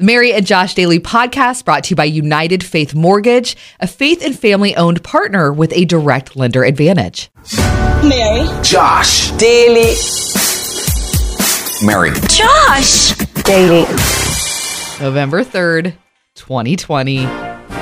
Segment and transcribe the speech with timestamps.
[0.00, 4.24] The Mary and Josh Daily podcast brought to you by United Faith Mortgage, a faith
[4.24, 7.28] and family owned partner with a direct lender advantage.
[8.02, 8.48] Mary.
[8.62, 9.30] Josh.
[9.32, 9.92] Daily.
[11.84, 12.12] Mary.
[12.30, 13.12] Josh.
[13.44, 13.82] Daily.
[15.04, 15.92] November 3rd,
[16.34, 17.24] 2020.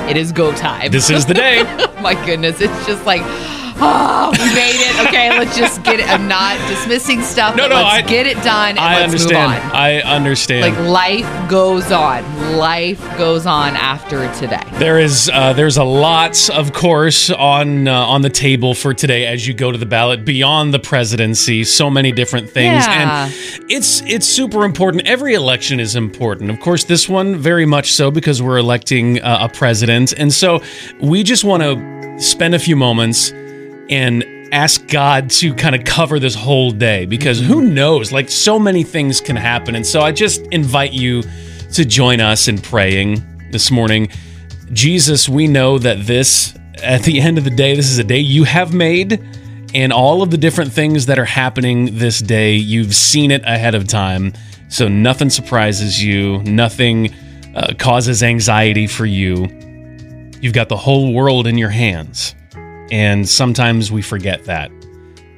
[0.09, 0.91] It is go time.
[0.91, 1.63] This is the day.
[2.01, 3.21] My goodness, it's just like,
[3.81, 5.07] oh, we made it.
[5.07, 6.09] Okay, let's just get it.
[6.09, 7.55] I'm not dismissing stuff.
[7.55, 9.51] No, no, let's I- get it done and I let's understand.
[9.63, 9.75] move on.
[9.75, 10.61] I understand.
[10.75, 12.57] Like life goes on.
[12.57, 14.61] Life goes on after today.
[14.73, 19.25] there is uh, there's a lot, of course, on uh, on the table for today
[19.25, 21.63] as you go to the ballot beyond the presidency.
[21.63, 23.25] So many different things, Yeah.
[23.25, 23.33] and
[23.71, 25.07] it's it's super important.
[25.07, 26.83] Every election is important, of course.
[26.83, 30.61] This one very much so because we're electing uh, a president, and so
[31.01, 33.31] we just want to spend a few moments
[33.89, 38.11] and ask God to kind of cover this whole day because who knows?
[38.11, 39.75] Like so many things can happen.
[39.75, 41.23] And so I just invite you
[41.73, 44.09] to join us in praying this morning.
[44.71, 48.19] Jesus, we know that this, at the end of the day, this is a day
[48.19, 49.23] you have made.
[49.73, 53.75] And all of the different things that are happening this day, you've seen it ahead
[53.75, 54.33] of time.
[54.67, 57.13] So nothing surprises you, nothing
[57.55, 59.47] uh, causes anxiety for you.
[60.41, 62.33] You've got the whole world in your hands.
[62.91, 64.71] And sometimes we forget that.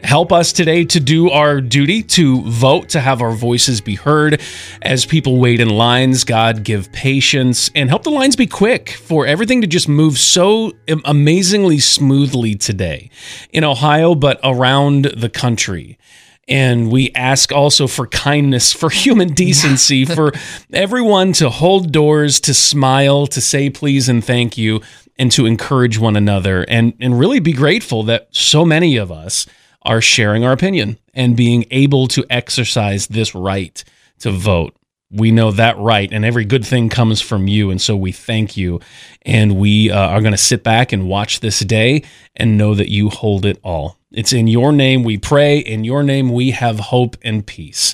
[0.03, 4.41] Help us today to do our duty to vote, to have our voices be heard
[4.81, 6.23] as people wait in lines.
[6.23, 10.73] God, give patience and help the lines be quick for everything to just move so
[11.05, 13.11] amazingly smoothly today
[13.52, 15.99] in Ohio, but around the country.
[16.47, 20.33] And we ask also for kindness, for human decency, for
[20.73, 24.81] everyone to hold doors, to smile, to say please and thank you,
[25.22, 29.45] and to encourage one another and, and really be grateful that so many of us
[29.83, 33.83] are sharing our opinion and being able to exercise this right
[34.17, 34.75] to vote.
[35.11, 37.69] We know that right, and every good thing comes from you.
[37.69, 38.80] And so we thank you.
[39.22, 42.03] And we uh, are going to sit back and watch this day
[42.36, 43.99] and know that you hold it all.
[44.11, 45.59] It's in your name we pray.
[45.59, 47.93] In your name we have hope and peace.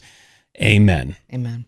[0.62, 1.18] Amen.
[1.34, 1.66] Amen.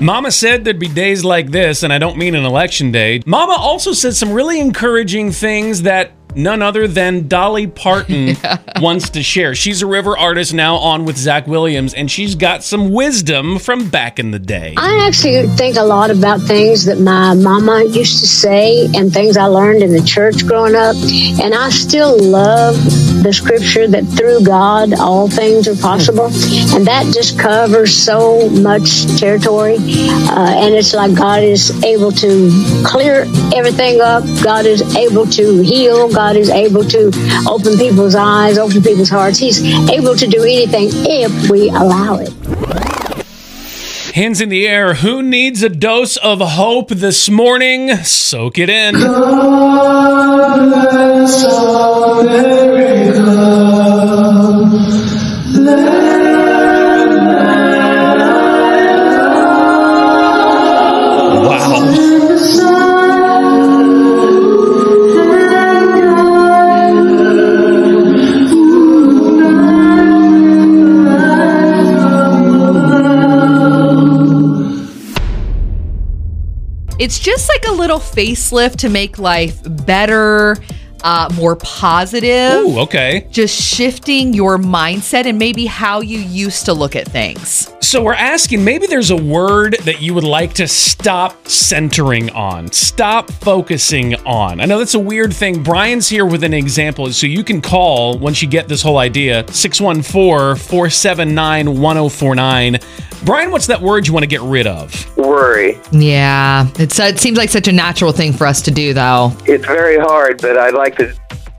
[0.00, 3.22] Mama said there'd be days like this, and I don't mean an election day.
[3.26, 8.36] Mama also said some really encouraging things that none other than Dolly Parton
[8.80, 9.54] wants to share.
[9.54, 13.90] She's a river artist now on with Zach Williams, and she's got some wisdom from
[13.90, 14.74] back in the day.
[14.76, 19.36] I actually think a lot about things that my mama used to say and things
[19.36, 20.96] I learned in the church growing up.
[21.42, 22.74] And I still love
[23.22, 26.26] the scripture that through God all things are possible.
[26.74, 29.76] And that just covers so much territory.
[29.76, 34.24] Uh, and it's like God is able to clear everything up.
[34.42, 36.08] God is able to heal.
[36.12, 37.10] God is able to
[37.48, 39.38] open people's eyes, open people's hearts.
[39.38, 42.32] He's able to do anything if we allow it.
[44.14, 44.94] Hands in the air.
[44.94, 47.96] Who needs a dose of hope this morning?
[48.04, 48.94] Soak it in.
[77.12, 80.56] It's just like a little facelift to make life better,
[81.02, 82.64] uh, more positive.
[82.64, 83.26] Ooh, okay.
[83.30, 87.72] Just shifting your mindset and maybe how you used to look at things.
[87.80, 92.72] So we're asking maybe there's a word that you would like to stop centering on,
[92.72, 94.60] stop focusing on.
[94.60, 95.62] I know that's a weird thing.
[95.62, 99.44] Brian's here with an example, so you can call once you get this whole idea
[99.52, 102.78] 614 479 1049.
[103.24, 105.12] Brian, what's that word you want to get rid of?
[105.32, 105.78] worry.
[105.90, 109.32] Yeah, it's it seems like such a natural thing for us to do, though.
[109.46, 111.14] It's very hard, but I'd like to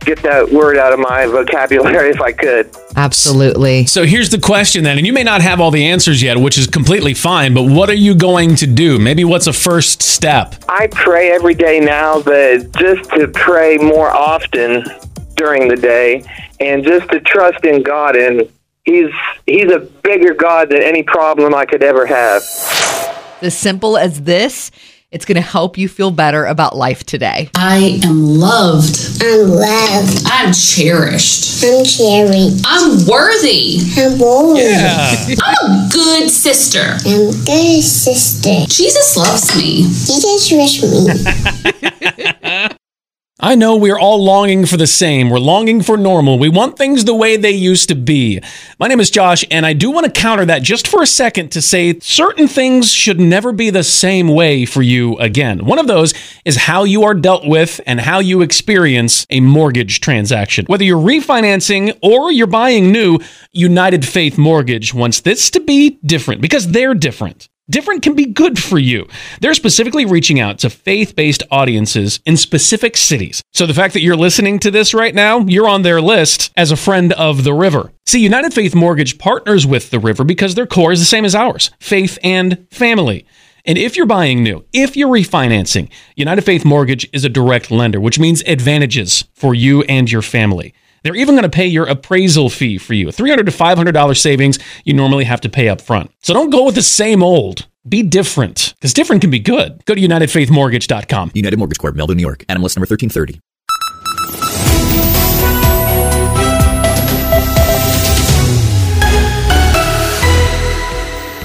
[0.06, 2.76] get that word out of my vocabulary if I could.
[2.96, 3.86] Absolutely.
[3.86, 6.58] So here's the question then, and you may not have all the answers yet, which
[6.58, 9.00] is completely fine, but what are you going to do?
[9.00, 10.56] Maybe what's a first step?
[10.70, 14.84] I pray every day now, but just to pray more often
[15.36, 16.24] during the day
[16.60, 18.48] and just to trust in God and
[18.84, 19.10] he's
[19.46, 22.42] he's a bigger God than any problem I could ever have.
[23.42, 24.72] As simple as this,
[25.14, 27.52] it's going to help you feel better about life today.
[27.56, 29.22] I am loved.
[29.22, 30.24] I'm loved.
[30.26, 31.64] I'm cherished.
[31.64, 32.66] I'm cherished.
[32.66, 33.78] I'm worthy.
[33.96, 34.62] I'm worthy.
[34.62, 35.36] Yeah.
[35.44, 36.98] I'm a good sister.
[37.06, 38.66] I'm a good sister.
[38.68, 39.84] Jesus loves me.
[39.84, 42.34] Jesus wish me.
[43.44, 45.30] I know we're all longing for the same.
[45.30, 46.40] We're longing for normal.
[46.40, 48.40] We want things the way they used to be.
[48.80, 51.52] My name is Josh, and I do want to counter that just for a second
[51.52, 55.66] to say certain things should never be the same way for you again.
[55.66, 56.14] One of those
[56.46, 60.66] is how you are dealt with and how you experience a mortgage transaction.
[60.68, 63.20] Whether you're refinancing or you're buying new,
[63.52, 67.50] United Faith Mortgage wants this to be different because they're different.
[67.70, 69.08] Different can be good for you.
[69.40, 73.42] They're specifically reaching out to faith based audiences in specific cities.
[73.54, 76.72] So the fact that you're listening to this right now, you're on their list as
[76.72, 77.94] a friend of the river.
[78.06, 81.36] See, United Faith Mortgage partners with the river because their core is the same as
[81.36, 83.26] ours faith and family.
[83.64, 88.02] And if you're buying new, if you're refinancing, United Faith Mortgage is a direct lender,
[88.02, 90.74] which means advantages for you and your family.
[91.04, 93.08] They're even going to pay your appraisal fee for you.
[93.08, 96.12] $300 to $500 savings you normally have to pay up front.
[96.22, 97.68] So don't go with the same old.
[97.88, 99.84] Be different, because different can be good.
[99.84, 101.32] Go to UnitedFaithMortgage.com.
[101.34, 102.46] United Mortgage Corp, Melville, New York.
[102.48, 103.42] NMLS number 1330.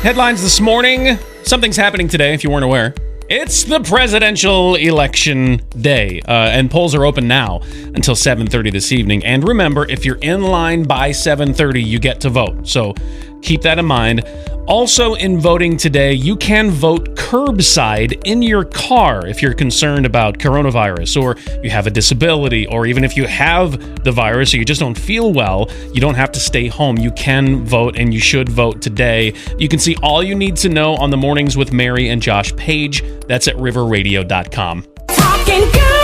[0.03, 1.19] Headlines this morning.
[1.43, 2.95] Something's happening today, if you weren't aware.
[3.31, 7.61] It's the presidential election day, uh, and polls are open now
[7.95, 9.23] until 7:30 this evening.
[9.23, 12.67] And remember, if you're in line by 7:30, you get to vote.
[12.67, 12.95] So
[13.43, 14.25] keep that in mind.
[14.69, 20.37] Also, in voting today, you can vote curbside in your car if you're concerned about
[20.37, 24.67] coronavirus or you have a disability, or even if you have the virus or you
[24.67, 26.99] just don't feel well, you don't have to stay home.
[26.99, 29.33] You can vote and you should vote today.
[29.59, 32.55] You can see all you need to know on the mornings with Mary and Josh
[32.57, 33.03] Page.
[33.27, 34.85] That's at riverradio.com.
[35.09, 35.98] Talking good.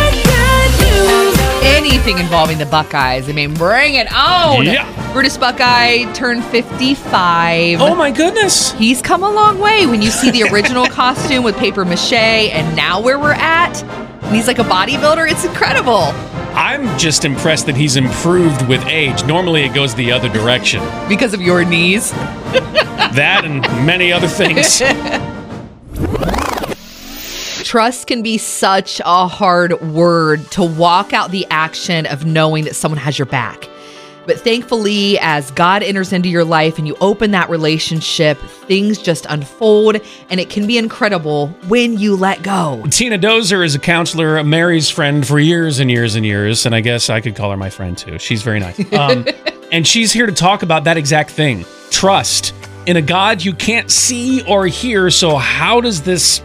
[1.67, 3.29] Anything involving the Buckeyes.
[3.29, 4.65] I mean, bring it on.
[4.65, 5.13] Yeah.
[5.13, 7.81] Brutus Buckeye turned 55.
[7.81, 8.73] Oh my goodness.
[8.73, 12.77] He's come a long way when you see the original costume with paper mache and
[12.77, 13.83] now where we're at.
[13.83, 15.31] And he's like a bodybuilder.
[15.31, 16.13] It's incredible
[16.55, 19.25] I'm just impressed that he's improved with age.
[19.25, 20.81] Normally it goes the other direction.
[21.09, 22.13] because of your knees.
[22.13, 24.81] That and many other things.
[27.75, 32.77] Trust can be such a hard word to walk out the action of knowing that
[32.77, 33.69] someone has your back.
[34.27, 39.27] But thankfully, as God enters into your life and you open that relationship, things just
[39.29, 39.97] unfold
[40.31, 42.81] and it can be incredible when you let go.
[42.93, 46.81] Tina Dozer is a counselor, Mary's friend for years and years and years, and I
[46.81, 48.21] guess I could call her my friend too.
[48.21, 48.79] She's very nice.
[48.95, 49.27] Um,
[49.73, 52.55] and she's here to talk about that exact thing trust
[52.87, 55.11] in a God you can't see or hear.
[55.11, 56.41] So, how does this.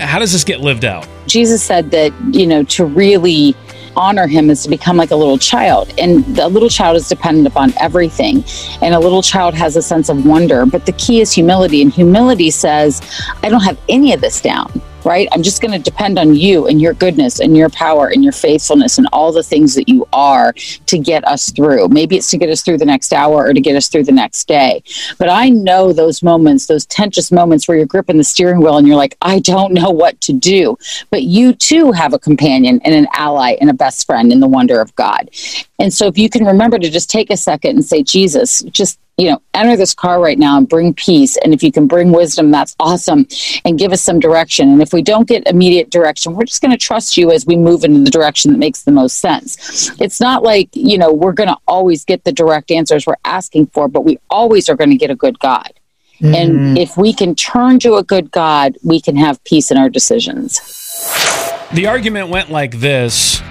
[0.00, 1.06] How does this get lived out?
[1.26, 3.54] Jesus said that, you know, to really
[3.96, 5.92] honor him is to become like a little child.
[5.98, 8.44] And the little child is dependent upon everything.
[8.82, 10.64] And a little child has a sense of wonder.
[10.66, 11.82] But the key is humility.
[11.82, 13.02] And humility says,
[13.42, 15.28] I don't have any of this down, right?
[15.32, 18.32] I'm just going to depend on you and your goodness and your power and your
[18.32, 20.52] faithfulness and all the things that you are
[20.86, 21.88] to get us through.
[21.88, 24.12] Maybe it's to get us through the next hour or to get us through the
[24.12, 24.82] next day.
[25.18, 28.86] But I know those moments, those tense moments where you're gripping the steering wheel and
[28.86, 30.78] you're like, I don't know what to do.
[31.10, 34.48] But you too have a companion and an ally and a best friend in the
[34.48, 35.30] wonder of God.
[35.78, 38.98] And so if you can remember to just take a second and say, Jesus, just
[39.20, 41.36] you know, enter this car right now and bring peace.
[41.44, 43.28] And if you can bring wisdom, that's awesome.
[43.66, 44.70] And give us some direction.
[44.70, 47.56] And if we don't get immediate direction, we're just going to trust you as we
[47.56, 49.90] move in the direction that makes the most sense.
[50.00, 53.66] It's not like, you know, we're going to always get the direct answers we're asking
[53.66, 55.70] for, but we always are going to get a good God.
[56.22, 56.78] And mm.
[56.78, 60.60] if we can turn to a good God, we can have peace in our decisions.
[61.72, 63.42] The argument went like this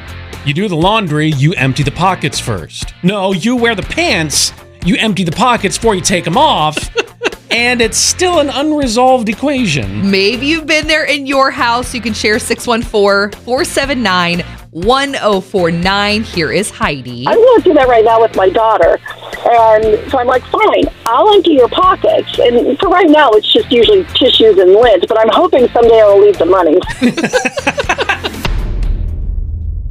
[0.46, 2.94] You do the laundry, you empty the pockets first.
[3.04, 4.52] No, you wear the pants,
[4.86, 6.90] you empty the pockets before you take them off.
[7.52, 10.10] and it's still an unresolved equation.
[10.10, 11.94] Maybe you've been there in your house.
[11.94, 16.24] You can share 614 479 1049.
[16.24, 17.28] Here is Heidi.
[17.28, 19.00] I'm going through that right now with my daughter.
[19.46, 22.38] And so I'm like, fine, I'll empty your pockets.
[22.40, 26.22] And for right now, it's just usually tissues and lids, but I'm hoping someday I'll
[26.22, 26.80] leave the money.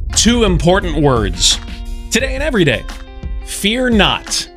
[0.15, 1.59] Two important words
[2.09, 2.85] today and every day
[3.45, 4.49] fear not.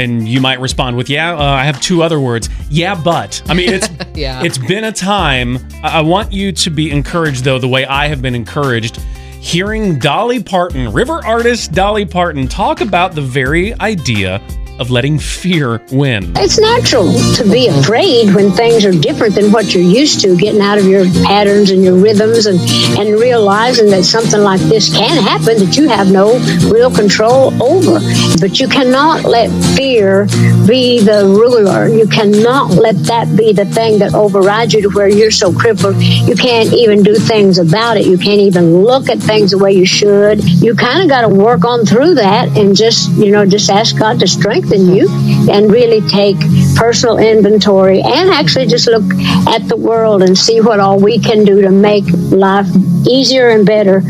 [0.00, 2.48] And you might respond with, "Yeah, uh, I have two other words.
[2.70, 4.42] Yeah, but." I mean, it's Yeah.
[4.42, 5.58] it's been a time.
[5.84, 8.96] I I want you to be encouraged, though, the way I have been encouraged,
[9.40, 14.40] hearing Dolly Parton, river artist Dolly Parton, talk about the very idea
[14.80, 16.32] of letting fear win.
[16.36, 20.60] It's natural to be afraid when things are different than what you're used to, getting
[20.60, 22.58] out of your patterns and your rhythms and,
[22.98, 26.38] and realizing that something like this can happen that you have no
[26.72, 28.00] real control over.
[28.40, 30.24] But you cannot let fear
[30.66, 31.86] be the ruler.
[31.86, 36.00] You cannot let that be the thing that overrides you to where you're so crippled
[36.00, 38.06] you can't even do things about it.
[38.06, 40.42] You can't even look at things the way you should.
[40.44, 43.98] You kind of got to work on through that and just, you know, just ask
[43.98, 45.08] God to strengthen you
[45.50, 46.36] and really take
[46.76, 49.04] personal inventory and actually just look
[49.48, 52.66] at the world and see what all we can do to make life
[53.08, 54.02] easier and better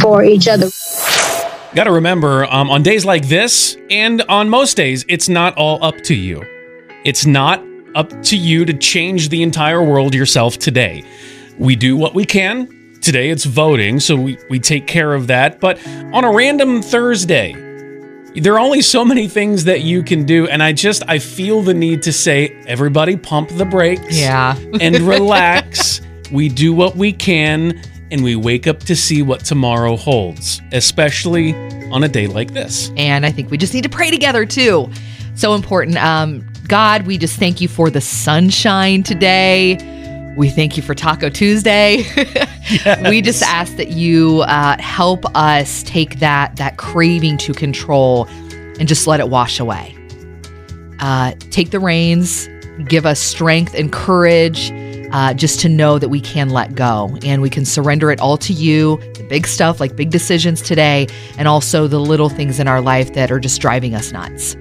[0.00, 0.68] for each other.
[1.74, 5.82] Got to remember, um, on days like this, and on most days, it's not all
[5.82, 6.44] up to you.
[7.04, 7.60] It's not
[7.96, 11.02] up to you to change the entire world yourself today.
[11.58, 12.68] We do what we can.
[13.00, 15.60] Today it's voting, so we, we take care of that.
[15.60, 17.52] But on a random Thursday,
[18.34, 20.48] there are only so many things that you can do.
[20.48, 24.18] And I just, I feel the need to say, everybody pump the brakes.
[24.18, 24.56] Yeah.
[24.80, 26.00] and relax.
[26.32, 31.54] We do what we can and we wake up to see what tomorrow holds, especially
[31.90, 32.90] on a day like this.
[32.96, 34.90] And I think we just need to pray together too.
[35.34, 35.96] So important.
[35.96, 39.78] Um, God, we just thank you for the sunshine today.
[40.36, 42.04] We thank you for Taco Tuesday.
[43.08, 48.26] We just ask that you uh, help us take that that craving to control
[48.78, 49.94] and just let it wash away.
[50.98, 52.48] Uh, take the reins,
[52.88, 54.72] give us strength and courage,
[55.12, 58.38] uh, just to know that we can let go and we can surrender it all
[58.38, 58.96] to you.
[59.14, 63.12] The big stuff, like big decisions today, and also the little things in our life
[63.12, 64.56] that are just driving us nuts.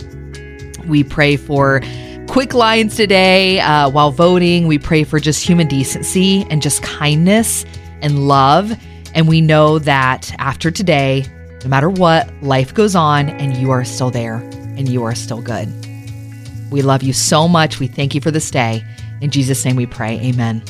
[0.88, 1.82] We pray for
[2.28, 4.68] quick lines today uh, while voting.
[4.68, 7.66] We pray for just human decency and just kindness
[8.02, 8.74] and love.
[9.14, 11.26] And we know that after today,
[11.64, 15.42] no matter what, life goes on and you are still there and you are still
[15.42, 15.70] good.
[16.72, 17.80] We love you so much.
[17.80, 18.84] We thank you for this day.
[19.22, 20.20] In Jesus' name we pray.
[20.20, 20.64] Amen.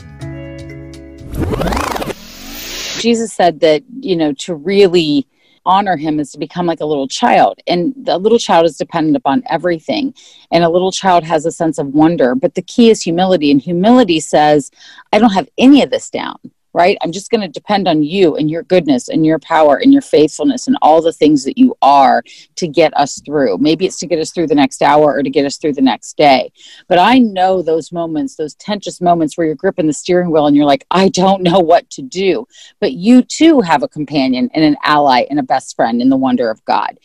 [3.00, 5.28] Jesus said that, you know, to really
[5.66, 7.60] honor him is to become like a little child.
[7.68, 10.14] And a little child is dependent upon everything.
[10.52, 12.36] And a little child has a sense of wonder.
[12.36, 13.52] But the key is humility.
[13.52, 14.72] And humility says,
[15.12, 16.38] I don't have any of this down
[16.74, 16.98] right?
[17.02, 20.02] I'm just going to depend on you and your goodness and your power and your
[20.02, 22.24] faithfulness and all the things that you are
[22.56, 23.58] to get us through.
[23.60, 25.82] Maybe it's to get us through the next hour or to get us through the
[25.82, 26.52] next day.
[26.88, 30.56] But I know those moments, those tense moments where you're gripping the steering wheel and
[30.56, 32.48] you're like, I don't know what to do.
[32.80, 36.18] But you too have a companion and an ally and a best friend in the
[36.18, 36.98] wonder of God.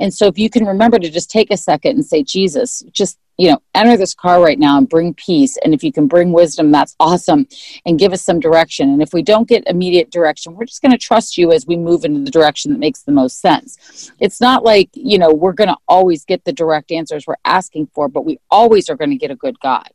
[0.00, 3.18] And so if you can remember to just take a second and say, Jesus, just
[3.36, 5.56] you know, enter this car right now and bring peace.
[5.64, 7.46] And if you can bring wisdom, that's awesome.
[7.84, 8.90] And give us some direction.
[8.90, 11.76] And if we don't get immediate direction, we're just going to trust you as we
[11.76, 14.12] move into the direction that makes the most sense.
[14.20, 17.88] It's not like, you know, we're going to always get the direct answers we're asking
[17.88, 19.90] for, but we always are going to get a good God.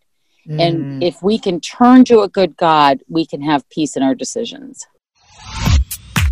[0.47, 0.61] Mm.
[0.61, 4.15] And if we can turn to a good God, we can have peace in our
[4.15, 4.85] decisions.